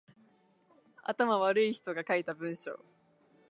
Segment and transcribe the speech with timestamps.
[1.03, 2.79] 頭悪い人が書いた文章